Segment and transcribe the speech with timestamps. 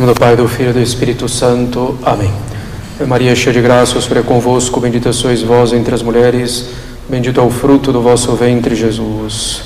[0.00, 1.96] nome do Pai, do Filho e do Espírito Santo.
[2.02, 2.32] Amém.
[3.06, 6.70] Maria, cheia de graça, o Senhor é convosco, bendita sois vós entre as mulheres,
[7.08, 9.62] bendito é o fruto do vosso ventre, Jesus.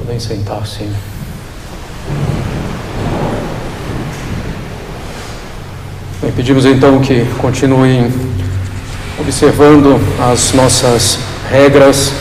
[0.00, 0.86] Podem sentar-se.
[6.20, 8.12] Bem, pedimos então que continuem
[9.18, 11.18] observando as nossas
[11.50, 12.12] regras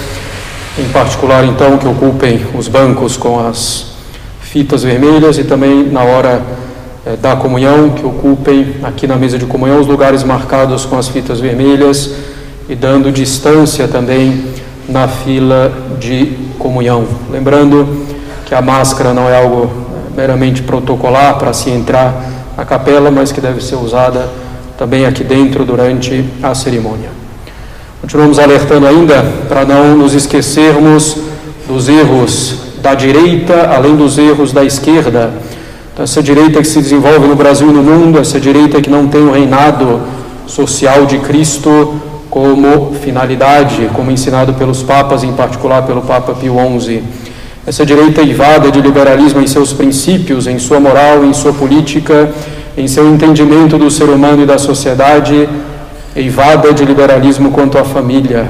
[0.77, 3.93] em particular então que ocupem os bancos com as
[4.41, 6.41] fitas vermelhas e também na hora
[7.05, 11.07] eh, da comunhão que ocupem aqui na mesa de comunhão os lugares marcados com as
[11.07, 12.11] fitas vermelhas
[12.67, 14.45] e dando distância também
[14.87, 17.05] na fila de comunhão.
[17.31, 18.05] Lembrando
[18.45, 22.13] que a máscara não é algo eh, meramente protocolar para se entrar
[22.57, 24.27] na capela, mas que deve ser usada
[24.77, 27.22] também aqui dentro durante a cerimônia.
[28.03, 31.16] Continuamos alertando ainda para não nos esquecermos
[31.66, 35.31] dos erros da direita, além dos erros da esquerda.
[35.97, 39.22] Essa direita que se desenvolve no Brasil e no mundo, essa direita que não tem
[39.22, 40.02] o reinado
[40.45, 41.95] social de Cristo
[42.30, 47.02] como finalidade, como ensinado pelos papas, em particular pelo Papa Pio XI.
[47.66, 52.30] Essa direita eivada de liberalismo em seus princípios, em sua moral, em sua política,
[52.77, 55.47] em seu entendimento do ser humano e da sociedade,
[56.16, 58.47] eivada de liberalismo quanto à família,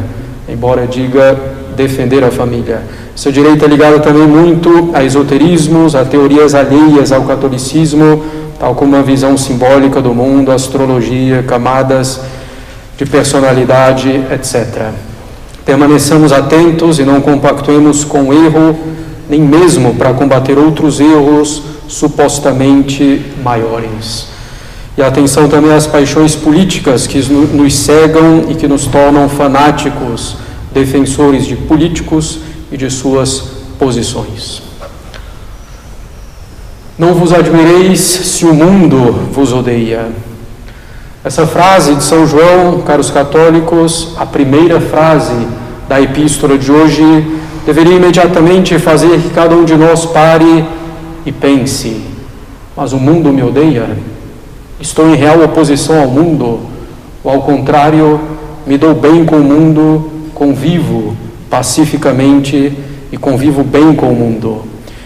[0.48, 1.38] embora diga
[1.76, 2.82] defender a família.
[3.16, 8.24] Seu direito é ligado também muito a esoterismos, a teorias alheias ao catolicismo,
[8.60, 12.20] tal como a visão simbólica do mundo, astrologia, camadas
[12.98, 14.90] de personalidade, etc.
[15.66, 18.78] Permaneçamos atentos e não compactuemos com o erro,
[19.30, 24.33] nem mesmo para combater outros erros supostamente maiores.
[24.96, 30.38] E atenção também às paixões políticas que nos cegam e que nos tornam fanáticos,
[30.72, 32.40] defensores de políticos
[32.72, 33.44] e de suas
[33.80, 34.62] posições.
[36.98, 40.12] Não vos admireis se o mundo vos odeia.
[41.24, 45.48] Essa frase de São João, caros católicos, a primeira frase
[45.90, 47.04] da epístola de hoje,
[47.66, 50.66] deveria imediatamente fazer que cada um de nós pare
[51.26, 52.04] e pense:
[52.76, 54.13] mas o mundo me odeia?
[54.84, 56.60] Estou em real oposição ao mundo,
[57.24, 58.20] ou ao contrário,
[58.68, 61.16] me dou bem com o mundo, convivo
[61.50, 62.74] pacificamente
[63.10, 64.64] e convivo bem com o mundo.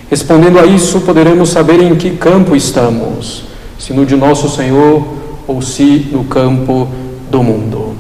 [0.10, 3.44] Respondendo a isso, poderemos saber em que campo estamos,
[3.78, 5.06] se no de nosso Senhor
[5.48, 6.88] ou se no campo
[7.30, 7.94] do mundo.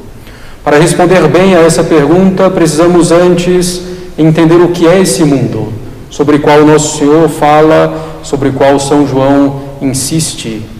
[0.63, 3.83] Para responder bem a essa pergunta, precisamos antes
[4.17, 5.71] entender o que é esse mundo,
[6.09, 10.76] sobre o qual nosso Senhor fala, sobre o qual São João insiste.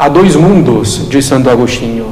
[0.00, 2.06] Há dois mundos, diz Santo Agostinho: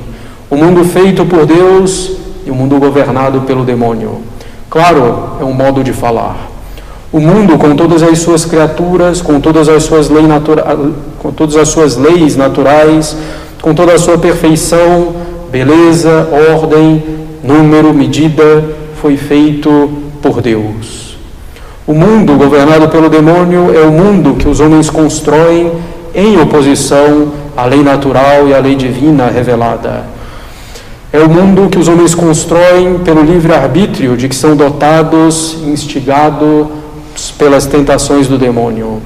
[0.51, 4.23] o mundo feito por Deus e o mundo governado pelo demônio.
[4.69, 6.51] Claro, é um modo de falar.
[7.13, 10.77] O mundo, com todas as suas criaturas, com todas as suas, leis, natura...
[11.21, 13.17] com todas as suas leis naturais,
[13.63, 15.15] com toda a sua perfeição,
[15.53, 17.05] beleza, ordem,
[17.41, 18.65] número, medida,
[19.01, 19.89] foi feito
[20.21, 21.17] por Deus.
[21.87, 25.71] O mundo governado pelo demônio é o mundo que os homens constroem
[26.13, 30.05] em oposição a lei natural e a lei divina revelada.
[31.13, 36.69] É o mundo que os homens constroem pelo livre-arbítrio de que são dotados, instigados
[37.39, 39.01] pelas tentações do demônio.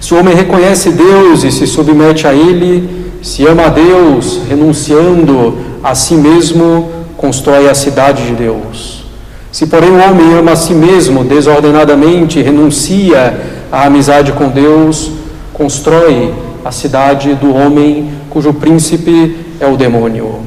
[0.00, 5.56] Se o homem reconhece Deus e se submete a Ele, se ama a Deus, renunciando
[5.82, 9.04] a si mesmo, constrói a cidade de Deus.
[9.50, 13.40] Se, porém, o homem ama a si mesmo desordenadamente, renuncia
[13.72, 15.10] à amizade com Deus,
[15.54, 20.40] constrói a cidade do homem cujo príncipe é o demônio.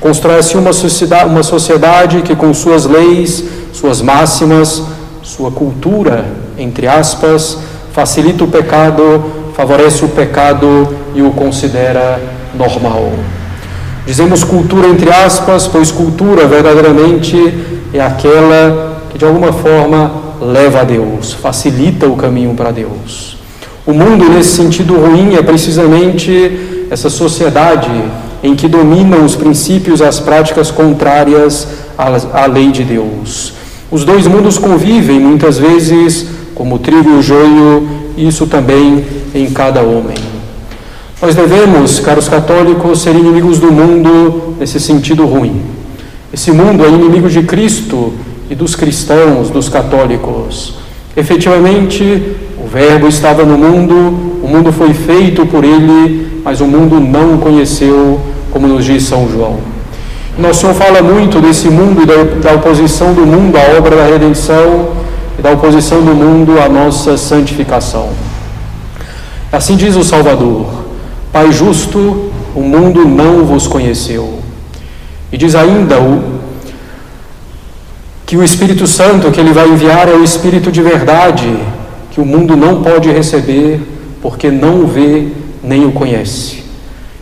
[0.00, 4.82] Constrói-se uma sociedade, uma sociedade que, com suas leis, suas máximas,
[5.22, 6.24] sua cultura,
[6.56, 7.58] entre aspas,
[7.92, 9.24] facilita o pecado,
[9.54, 12.20] favorece o pecado e o considera
[12.54, 13.12] normal.
[14.06, 17.36] Dizemos cultura entre aspas, pois cultura verdadeiramente
[17.92, 20.10] é aquela que de alguma forma
[20.40, 23.37] leva a Deus, facilita o caminho para Deus.
[23.88, 27.90] O mundo, nesse sentido ruim, é precisamente essa sociedade
[28.42, 33.54] em que dominam os princípios as práticas contrárias à lei de Deus.
[33.90, 39.48] Os dois mundos convivem muitas vezes como o trigo e o joio, isso também em
[39.48, 40.18] cada homem.
[41.22, 45.62] Nós devemos, caros católicos, ser inimigos do mundo nesse sentido ruim.
[46.30, 48.12] Esse mundo é inimigo de Cristo
[48.50, 50.74] e dos cristãos, dos católicos.
[51.16, 52.36] Efetivamente,
[52.72, 53.94] Verbo estava no mundo,
[54.42, 58.20] o mundo foi feito por ele, mas o mundo não o conheceu,
[58.50, 59.58] como nos diz São João.
[60.38, 64.90] Nosso Senhor fala muito desse mundo, da, da oposição do mundo à obra da redenção
[65.38, 68.10] e da oposição do mundo à nossa santificação.
[69.50, 70.66] Assim diz o Salvador:
[71.32, 74.38] Pai justo, o mundo não vos conheceu.
[75.32, 76.22] E diz ainda o,
[78.26, 81.56] que o Espírito Santo que ele vai enviar é o Espírito de verdade,
[82.18, 83.80] que o mundo não pode receber,
[84.20, 85.28] porque não o vê
[85.62, 86.64] nem o conhece.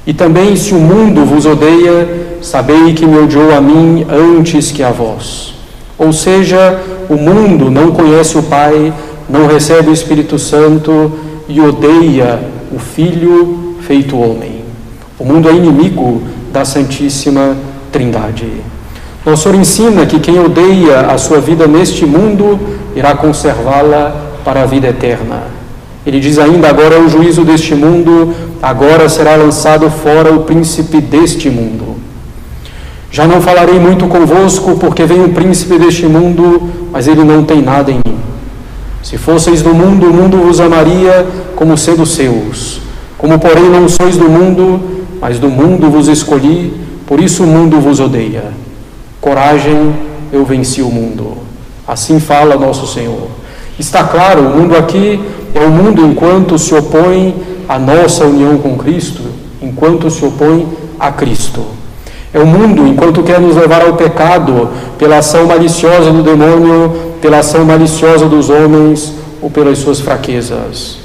[0.07, 2.09] E também, se o mundo vos odeia,
[2.41, 5.53] sabei que me odiou a mim antes que a vós.
[5.99, 8.91] Ou seja, o mundo não conhece o Pai,
[9.29, 11.13] não recebe o Espírito Santo
[11.47, 12.41] e odeia
[12.73, 14.63] o Filho feito homem.
[15.19, 17.55] O mundo é inimigo da Santíssima
[17.93, 18.51] Trindade.
[19.27, 22.59] Nosso Senhor ensina que quem odeia a sua vida neste mundo
[22.95, 25.43] irá conservá-la para a vida eterna.
[26.07, 28.33] Ele diz ainda: agora é o juízo deste mundo,
[28.63, 31.97] agora será lançado fora o príncipe deste mundo.
[33.11, 36.63] Já não falarei muito convosco, porque vem o príncipe deste mundo,
[36.93, 38.17] mas ele não tem nada em mim.
[39.03, 41.27] Se fosseis do mundo, o mundo vos amaria
[41.57, 42.81] como sendo seus.
[43.19, 44.81] Como, porém, não sois do mundo,
[45.21, 46.73] mas do mundo vos escolhi,
[47.05, 48.45] por isso o mundo vos odeia.
[49.21, 49.93] Coragem,
[50.33, 51.39] eu venci o mundo.
[51.87, 53.36] Assim fala nosso Senhor.
[53.79, 55.21] Está claro, o mundo aqui
[55.55, 57.35] é o mundo enquanto se opõe
[57.69, 59.23] à nossa união com Cristo,
[59.61, 60.67] enquanto se opõe
[60.99, 61.63] a Cristo.
[62.33, 67.39] É o mundo enquanto quer nos levar ao pecado pela ação maliciosa do demônio, pela
[67.39, 70.99] ação maliciosa dos homens ou pelas suas fraquezas.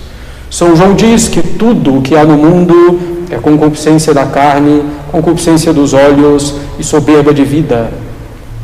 [0.50, 5.72] São João diz que tudo o que há no mundo é concupiscência da carne, concupiscência
[5.72, 7.90] dos olhos e soberba de vida.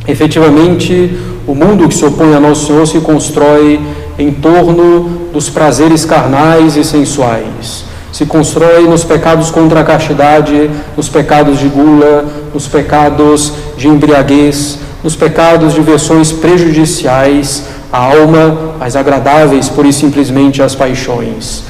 [0.05, 1.17] Efetivamente,
[1.47, 3.79] o mundo que se opõe a Nosso Senhor se constrói
[4.19, 7.85] em torno dos prazeres carnais e sensuais.
[8.11, 14.79] Se constrói nos pecados contra a castidade, nos pecados de gula, nos pecados de embriaguez,
[15.01, 17.63] nos pecados de versões prejudiciais
[17.93, 21.63] à alma, mas agradáveis por e simplesmente às paixões.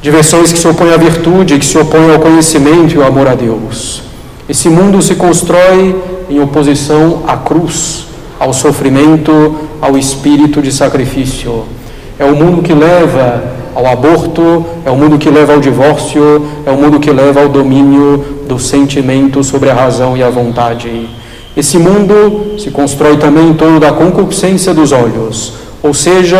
[0.00, 3.34] Diversões que se opõem à virtude, que se opõem ao conhecimento e ao amor a
[3.34, 4.02] Deus.
[4.48, 5.96] Esse mundo se constrói
[6.30, 8.06] em oposição à cruz,
[8.38, 11.64] ao sofrimento, ao espírito de sacrifício.
[12.18, 13.42] É o mundo que leva
[13.74, 17.48] ao aborto, é o mundo que leva ao divórcio, é o mundo que leva ao
[17.48, 21.08] domínio do sentimento sobre a razão e a vontade.
[21.56, 26.38] Esse mundo se constrói também em torno da concupiscência dos olhos, ou seja,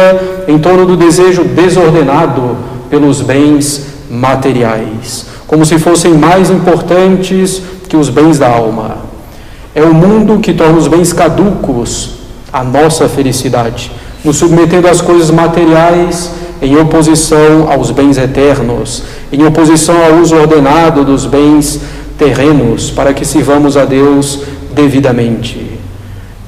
[0.49, 2.57] em torno do desejo desordenado
[2.89, 8.97] pelos bens materiais, como se fossem mais importantes que os bens da alma.
[9.77, 12.13] É o mundo que torna os bens caducos
[12.51, 13.93] a nossa felicidade,
[14.25, 16.31] nos submetendo às coisas materiais
[16.63, 21.79] em oposição aos bens eternos, em oposição ao uso ordenado dos bens
[22.17, 24.45] terrenos, para que sirvamos a Deus
[24.75, 25.79] devidamente.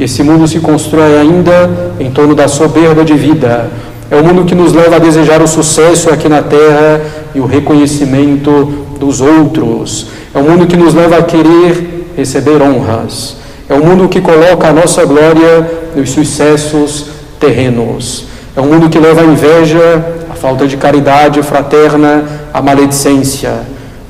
[0.00, 3.68] Esse mundo se constrói ainda em torno da soberba de vida.
[4.10, 7.02] É o mundo que nos leva a desejar o sucesso aqui na terra
[7.34, 10.06] e o reconhecimento dos outros.
[10.34, 13.36] É o mundo que nos leva a querer receber honras.
[13.68, 17.06] É o mundo que coloca a nossa glória nos sucessos
[17.38, 18.24] terrenos.
[18.56, 23.60] É um mundo que leva a inveja, a falta de caridade fraterna, a maledicência.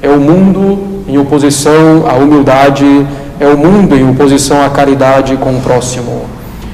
[0.01, 3.07] É o mundo em oposição à humildade,
[3.39, 6.23] é o mundo em oposição à caridade com o próximo.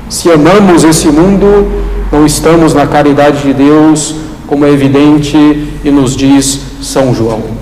[0.09, 1.67] Se amamos esse mundo,
[2.13, 4.15] não estamos na caridade de Deus,
[4.47, 5.37] como é evidente
[5.83, 7.54] e nos diz São João.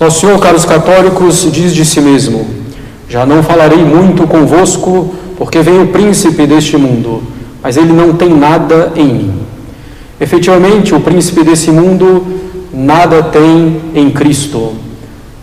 [0.00, 2.46] Nosso Senhor, caros católicos, diz de si mesmo:
[3.06, 7.22] Já não falarei muito convosco, porque vem o príncipe deste mundo,
[7.62, 9.34] mas ele não tem nada em mim.
[10.18, 12.24] Efetivamente, o príncipe desse mundo
[12.72, 14.72] nada tem em Cristo,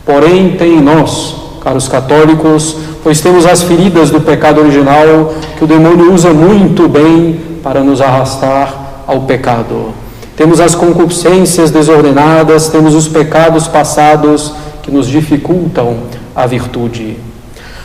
[0.04, 5.68] porém tem em nós, caros católicos, pois temos as feridas do pecado original que o
[5.68, 10.07] demônio usa muito bem para nos arrastar ao pecado.
[10.38, 14.54] Temos as concupiscências desordenadas, temos os pecados passados
[14.84, 15.98] que nos dificultam
[16.36, 17.18] a virtude.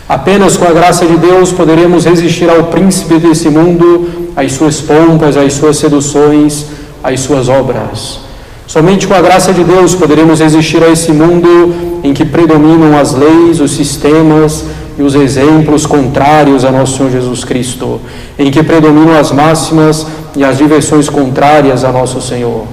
[0.07, 5.35] Apenas com a graça de Deus poderemos resistir ao príncipe desse mundo, às suas pompas,
[5.35, 6.67] às suas seduções,
[7.03, 8.21] às suas obras.
[8.67, 13.15] Somente com a graça de Deus poderemos resistir a esse mundo em que predominam as
[13.15, 14.67] leis, os sistemas
[14.99, 18.01] e os exemplos contrários a nosso Senhor Jesus Cristo,
[18.39, 20.07] em que predominam as máximas
[20.37, 22.67] e as diversões contrárias a nosso Senhor.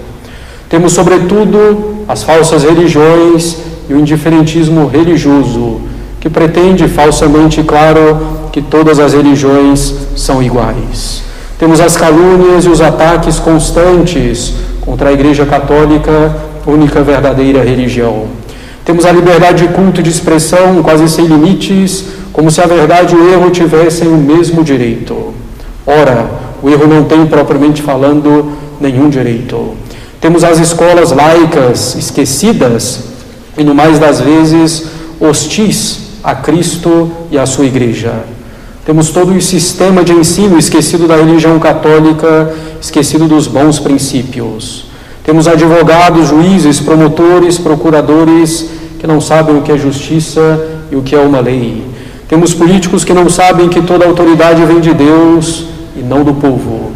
[0.69, 3.57] Temos, sobretudo, as falsas religiões
[3.89, 5.81] e o indiferentismo religioso
[6.19, 8.19] que pretende falsamente, claro,
[8.51, 11.23] que todas as religiões são iguais.
[11.57, 16.35] Temos as calúnias e os ataques constantes contra a Igreja Católica,
[16.65, 18.27] única verdadeira religião.
[18.89, 23.13] Temos a liberdade de culto e de expressão quase sem limites, como se a verdade
[23.13, 25.31] e o erro tivessem o mesmo direito.
[25.85, 26.27] Ora,
[26.63, 29.75] o erro não tem, propriamente falando, nenhum direito.
[30.19, 33.01] Temos as escolas laicas esquecidas
[33.55, 34.87] e, no mais das vezes,
[35.21, 38.13] hostis a Cristo e à sua igreja.
[38.87, 44.85] Temos todo o sistema de ensino esquecido da religião católica, esquecido dos bons princípios.
[45.23, 50.59] Temos advogados, juízes, promotores, procuradores que não sabem o que é justiça
[50.91, 51.83] e o que é uma lei.
[52.27, 55.65] Temos políticos que não sabem que toda autoridade vem de Deus
[55.95, 56.91] e não do povo.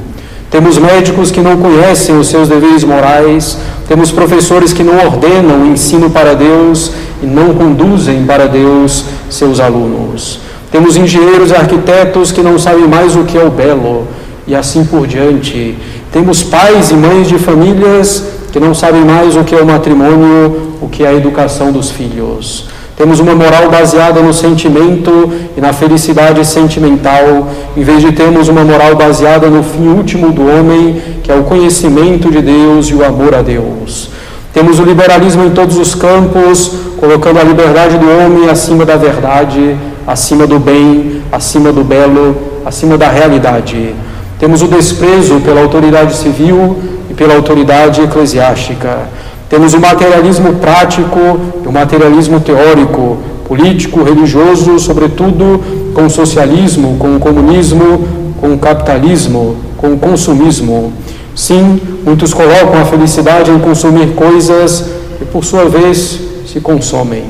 [0.51, 3.57] Temos médicos que não conhecem os seus deveres morais,
[3.88, 6.91] temos professores que não ordenam o ensino para Deus
[7.24, 10.39] e não conduzem para Deus seus alunos.
[10.72, 14.07] Temos engenheiros e arquitetos que não sabem mais o que é o belo
[14.45, 15.75] e assim por diante.
[16.12, 20.62] Temos pais e mães de famílias que não sabem mais o que é o matrimônio,
[20.84, 22.68] o que é a educação dos filhos.
[22.98, 28.63] Temos uma moral baseada no sentimento e na felicidade sentimental, em vez de termos uma
[28.63, 33.04] moral baseada no fim último do homem, que é o conhecimento de Deus e o
[33.04, 34.10] amor a Deus.
[34.54, 39.75] Temos o liberalismo em todos os campos, colocando a liberdade do homem acima da verdade,
[40.06, 42.36] acima do bem, acima do belo,
[42.66, 43.96] acima da realidade.
[44.38, 46.78] Temos o desprezo pela autoridade civil
[47.10, 49.08] e pela autoridade eclesiástica.
[49.53, 51.19] Temos o materialismo prático
[51.63, 55.62] o materialismo teórico, político, religioso, sobretudo
[55.93, 58.03] com o socialismo, com o comunismo,
[58.41, 60.91] com o capitalismo, com o consumismo.
[61.36, 64.89] Sim, muitos colocam a felicidade em consumir coisas
[65.22, 67.24] e, por sua vez, se consomem.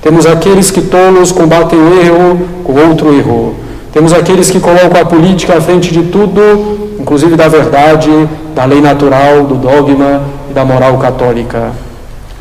[0.00, 3.54] Temos aqueles que tolos combatem o erro com outro erro.
[3.92, 8.08] Temos aqueles que colocam a política à frente de tudo, inclusive da verdade,
[8.54, 11.72] da lei natural, do dogma da moral católica.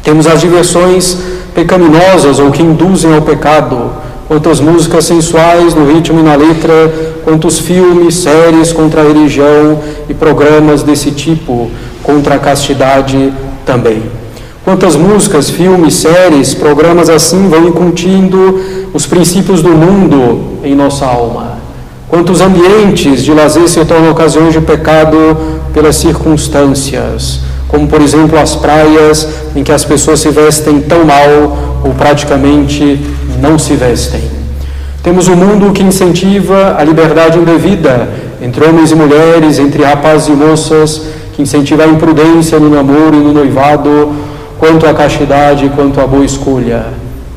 [0.04, 1.18] Temos as diversões
[1.54, 3.92] pecaminosas ou que induzem ao pecado,
[4.28, 10.14] quantas músicas sensuais no ritmo e na letra, quantos filmes, séries contra a religião e
[10.14, 11.70] programas desse tipo
[12.04, 13.34] contra a castidade
[13.66, 14.04] também.
[14.64, 18.62] Quantas músicas, filmes, séries, programas assim vão incutindo
[18.94, 21.58] os princípios do mundo em nossa alma?
[22.10, 25.38] Quantos ambientes de lazer se tornam ocasiões de pecado
[25.74, 27.42] pelas circunstâncias?
[27.68, 33.00] Como, por exemplo, as praias em que as pessoas se vestem tão mal ou praticamente
[33.40, 34.22] não se vestem.
[35.04, 38.10] Temos um mundo que incentiva a liberdade indevida
[38.42, 41.02] entre homens e mulheres, entre rapazes e moças,
[41.34, 44.14] que incentiva a imprudência no namoro e no noivado,
[44.60, 46.88] quanto à castidade, quanto à boa escolha,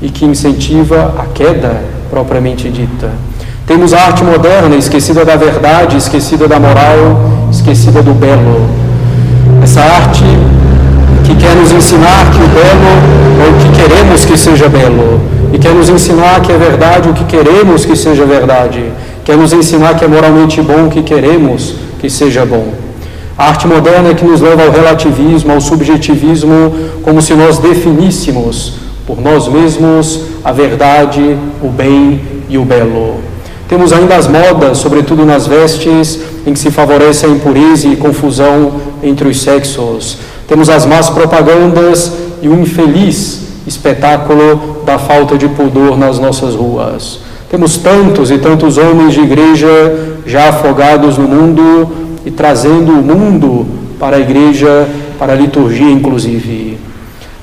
[0.01, 3.11] e que incentiva a queda propriamente dita.
[3.67, 8.89] Temos a arte moderna, esquecida da verdade, esquecida da moral, esquecida do belo.
[9.62, 10.25] Essa arte
[11.25, 12.93] que quer nos ensinar que o belo
[13.45, 15.21] é o que queremos que seja belo,
[15.52, 18.85] e quer nos ensinar que é verdade o que queremos que seja verdade,
[19.25, 22.73] quer nos ensinar que é moralmente bom o que queremos que seja bom.
[23.37, 28.75] A arte moderna é que nos leva ao relativismo, ao subjetivismo, como se nós definíssemos
[29.07, 33.30] por nós mesmos a verdade, o bem e o belo.
[33.71, 38.73] Temos ainda as modas, sobretudo nas vestes, em que se favorece a impureza e confusão
[39.00, 40.19] entre os sexos.
[40.49, 42.12] Temos as más propagandas
[42.43, 47.21] e o infeliz espetáculo da falta de pudor nas nossas ruas.
[47.49, 49.69] Temos tantos e tantos homens de igreja
[50.27, 51.93] já afogados no mundo
[52.27, 53.69] e trazendo o mundo
[54.00, 56.77] para a igreja, para a liturgia, inclusive.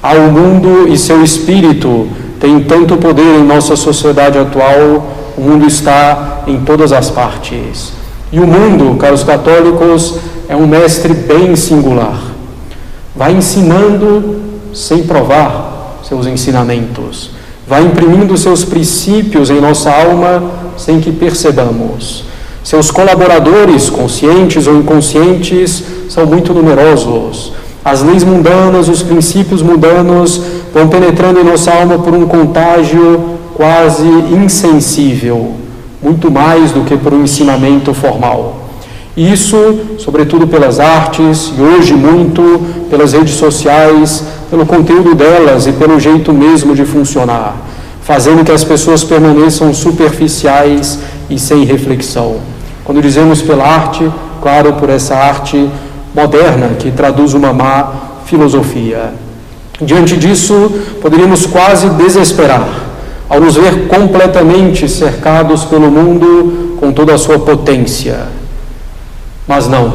[0.03, 6.41] Ao mundo e seu espírito tem tanto poder em nossa sociedade atual, o mundo está
[6.47, 7.93] em todas as partes.
[8.31, 10.15] E o mundo, caros católicos,
[10.49, 12.19] é um mestre bem singular.
[13.15, 14.41] Vai ensinando
[14.73, 17.31] sem provar seus ensinamentos.
[17.67, 20.43] Vai imprimindo seus princípios em nossa alma
[20.75, 22.23] sem que percebamos.
[22.63, 27.53] Seus colaboradores, conscientes ou inconscientes, são muito numerosos.
[27.85, 30.41] As leis mundanas, os princípios mundanos
[30.73, 35.55] vão penetrando em nossa alma por um contágio quase insensível,
[35.99, 38.69] muito mais do que por um ensinamento formal.
[39.17, 39.57] Isso,
[39.97, 46.31] sobretudo pelas artes e hoje muito pelas redes sociais, pelo conteúdo delas e pelo jeito
[46.31, 47.57] mesmo de funcionar,
[48.03, 52.35] fazendo que as pessoas permaneçam superficiais e sem reflexão.
[52.85, 54.07] Quando dizemos pela arte,
[54.39, 55.67] claro, por essa arte
[56.13, 57.91] moderna que traduz uma má
[58.27, 59.13] filosofia.
[59.81, 60.71] Diante disso,
[61.01, 62.86] poderíamos quase desesperar
[63.29, 68.27] ao nos ver completamente cercados pelo mundo com toda a sua potência.
[69.47, 69.93] Mas não.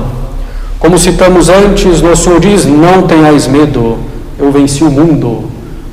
[0.79, 3.99] Como citamos antes, nosso Senhor diz: Não tenhais medo,
[4.39, 5.45] eu venci o mundo.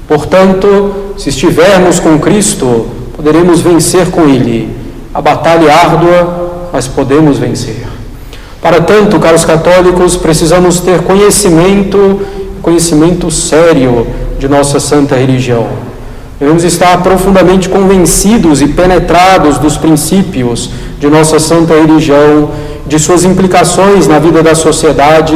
[0.08, 4.76] Portanto, se estivermos com Cristo, poderemos vencer com Ele.
[5.14, 7.86] A batalha é árdua, mas podemos vencer.
[8.62, 12.22] Para tanto, caros católicos, precisamos ter conhecimento,
[12.62, 14.06] conhecimento sério
[14.38, 15.68] de nossa santa religião.
[16.40, 22.52] Devemos estar profundamente convencidos e penetrados dos princípios de nossa santa religião,
[22.88, 25.36] de suas implicações na vida da sociedade,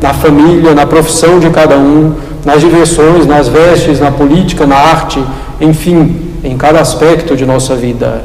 [0.00, 2.14] na família, na profissão de cada um,
[2.44, 5.22] nas diversões, nas vestes, na política, na arte,
[5.60, 8.24] enfim, em cada aspecto de nossa vida.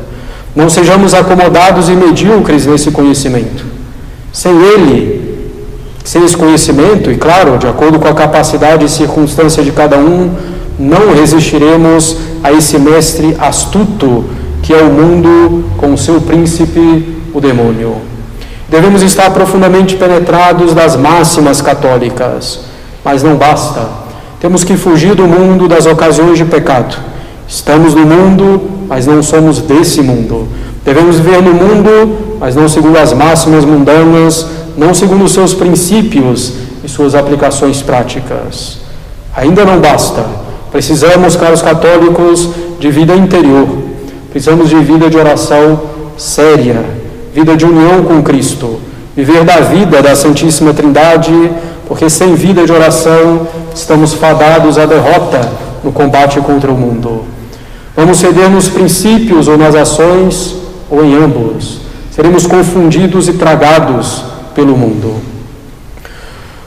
[0.55, 3.65] Não sejamos acomodados e medíocres nesse conhecimento.
[4.31, 5.49] Sem ele,
[6.03, 10.31] sem esse conhecimento, e claro, de acordo com a capacidade e circunstância de cada um,
[10.77, 14.25] não resistiremos a esse mestre astuto
[14.61, 17.97] que é o mundo com seu príncipe, o demônio.
[18.69, 22.61] Devemos estar profundamente penetrados das máximas católicas,
[23.03, 23.89] mas não basta.
[24.39, 27.13] Temos que fugir do mundo das ocasiões de pecado
[27.47, 30.47] Estamos no mundo, mas não somos desse mundo.
[30.83, 36.53] Devemos viver no mundo, mas não segundo as máximas mundanas, não segundo seus princípios
[36.83, 38.79] e suas aplicações práticas.
[39.35, 40.25] Ainda não basta.
[40.73, 42.49] Precisamos, caros católicos,
[42.79, 43.67] de vida interior.
[44.31, 45.79] Precisamos de vida de oração
[46.17, 46.83] séria,
[47.31, 48.79] vida de união com Cristo,
[49.15, 51.31] viver da vida da Santíssima Trindade,
[51.87, 55.47] porque sem vida de oração estamos fadados à derrota
[55.83, 57.23] no combate contra o mundo.
[57.95, 60.55] Vamos ceder nos princípios ou nas ações,
[60.89, 61.81] ou em ambos.
[62.09, 64.23] Seremos confundidos e tragados
[64.55, 65.32] pelo mundo.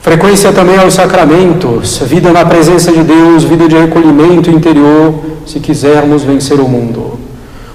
[0.07, 5.13] Frequência também aos sacramentos, vida na presença de Deus, vida de recolhimento interior,
[5.45, 7.19] se quisermos vencer o mundo.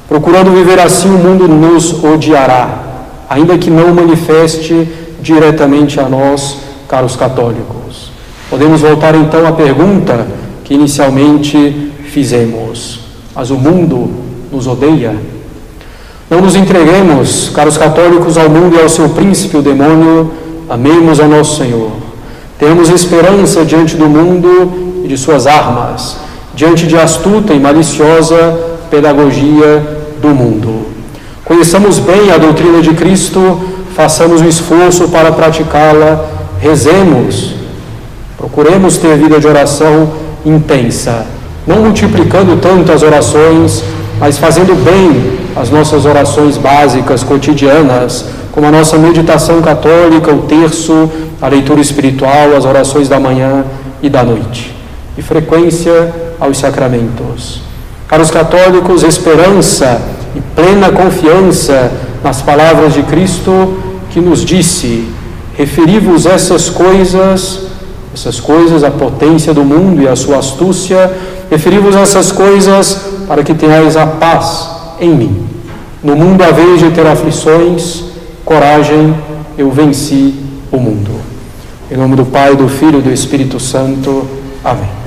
[0.07, 2.83] Procurando viver assim, o mundo nos odiará,
[3.29, 4.87] ainda que não manifeste
[5.21, 8.13] diretamente a nós, caros católicos.
[8.49, 10.25] Podemos voltar então à pergunta
[10.63, 13.01] que inicialmente fizemos
[13.35, 14.09] mas o mundo
[14.51, 15.15] nos odeia.
[16.29, 20.31] Não nos entreguemos, caros católicos, ao mundo e ao seu príncipe, o demônio,
[20.69, 22.10] amemos ao nosso Senhor.
[22.61, 26.17] Temos esperança diante do mundo e de suas armas,
[26.53, 28.37] diante de astuta e maliciosa
[28.89, 29.71] pedagogia
[30.21, 30.85] do mundo.
[31.43, 33.41] Conheçamos bem a doutrina de Cristo,
[33.95, 36.11] façamos o esforço para praticá-la,
[36.59, 37.55] rezemos,
[38.37, 39.95] procuremos ter vida de oração
[40.45, 41.25] intensa
[41.65, 43.83] não multiplicando tanto as orações,
[44.19, 51.09] mas fazendo bem as nossas orações básicas, cotidianas, como a nossa meditação católica, o terço,
[51.41, 53.63] a leitura espiritual, as orações da manhã
[54.01, 54.75] e da noite.
[55.17, 57.61] E frequência aos sacramentos.
[58.07, 60.01] Para os católicos, esperança
[60.35, 61.91] e plena confiança
[62.23, 63.77] nas palavras de Cristo
[64.09, 65.07] que nos disse:
[65.57, 67.67] referi-vos essas coisas,
[68.13, 71.09] essas coisas, a potência do mundo e a sua astúcia,
[71.51, 74.69] Referi-vos essas coisas para que tenhais a paz
[75.01, 75.47] em mim.
[76.01, 78.05] No mundo, a vez de ter aflições,
[78.45, 79.15] coragem,
[79.57, 80.35] eu venci
[80.71, 81.11] o mundo.
[81.89, 84.27] Em nome do Pai, do Filho e do Espírito Santo.
[84.63, 85.00] Amém.